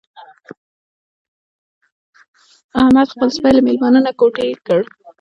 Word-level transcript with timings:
احمد 2.81 3.07
خپل 3.13 3.29
سپی 3.35 3.51
له 3.55 3.61
مېلمانه 3.67 3.99
نه 4.05 4.11
کوتې 4.19 4.47
کړ. 4.65 4.81